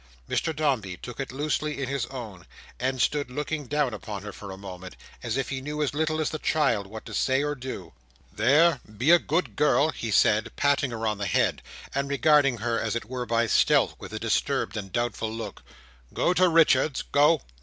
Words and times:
Mr 0.27 0.51
Dombey 0.55 0.97
took 0.97 1.19
it 1.19 1.31
loosely 1.31 1.79
in 1.79 1.87
his 1.87 2.07
own, 2.07 2.47
and 2.79 2.99
stood 2.99 3.29
looking 3.29 3.67
down 3.67 3.93
upon 3.93 4.23
her 4.23 4.33
for 4.33 4.49
a 4.49 4.57
moment, 4.57 4.95
as 5.21 5.37
if 5.37 5.49
he 5.49 5.61
knew 5.61 5.83
as 5.83 5.93
little 5.93 6.19
as 6.19 6.31
the 6.31 6.39
child, 6.39 6.87
what 6.87 7.05
to 7.05 7.13
say 7.13 7.43
or 7.43 7.53
do. 7.53 7.93
"There! 8.33 8.79
Be 8.97 9.11
a 9.11 9.19
good 9.19 9.55
girl," 9.55 9.89
he 9.91 10.09
said, 10.09 10.53
patting 10.55 10.89
her 10.89 11.05
on 11.05 11.19
the 11.19 11.27
head, 11.27 11.61
and 11.93 12.09
regarding 12.09 12.57
her 12.57 12.79
as 12.79 12.95
it 12.95 13.05
were 13.05 13.27
by 13.27 13.45
stealth 13.45 13.93
with 13.99 14.11
a 14.11 14.17
disturbed 14.17 14.75
and 14.75 14.91
doubtful 14.91 15.31
look. 15.31 15.61
"Go 16.15 16.33
to 16.33 16.49
Richards! 16.49 17.03
Go!" 17.03 17.43